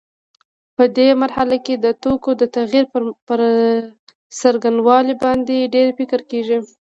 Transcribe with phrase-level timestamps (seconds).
[0.77, 2.85] په دې مرحله کې د توکو د تغییر
[3.27, 3.41] پر
[4.39, 6.57] څرنګوالي باندې ډېر فکر کېږي.